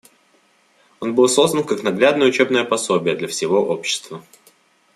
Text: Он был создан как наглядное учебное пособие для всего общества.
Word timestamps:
Он 0.99 1.13
был 1.13 1.29
создан 1.29 1.63
как 1.63 1.83
наглядное 1.83 2.25
учебное 2.27 2.63
пособие 2.63 3.15
для 3.15 3.27
всего 3.27 3.63
общества. 3.69 4.23